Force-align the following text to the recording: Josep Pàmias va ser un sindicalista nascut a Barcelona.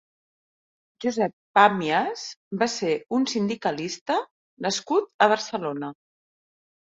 Josep 1.03 1.33
Pàmias 1.57 2.23
va 2.63 2.67
ser 2.77 2.95
un 3.17 3.27
sindicalista 3.33 4.17
nascut 4.69 5.13
a 5.27 5.27
Barcelona. 5.35 5.93